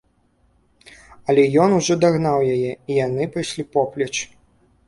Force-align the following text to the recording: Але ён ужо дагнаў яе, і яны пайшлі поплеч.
Але 1.33 1.43
ён 1.65 1.69
ужо 1.79 1.97
дагнаў 2.05 2.37
яе, 2.57 2.71
і 2.73 2.91
яны 3.05 3.23
пайшлі 3.37 3.71
поплеч. 3.77 4.13